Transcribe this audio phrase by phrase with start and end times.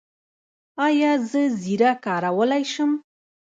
[0.85, 2.91] ایا زه زیره کارولی شم؟